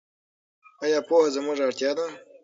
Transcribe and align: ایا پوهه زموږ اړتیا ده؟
ایا 0.83 0.99
پوهه 1.07 1.29
زموږ 1.35 1.57
اړتیا 1.67 1.91
ده؟ 1.97 2.05